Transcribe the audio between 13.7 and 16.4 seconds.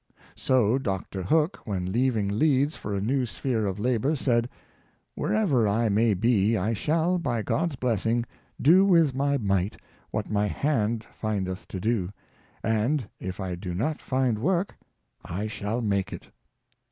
not find work, I shall make it."